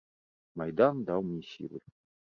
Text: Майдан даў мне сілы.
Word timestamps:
Майдан 0.61 1.05
даў 1.11 1.19
мне 1.27 1.41
сілы. 1.53 1.77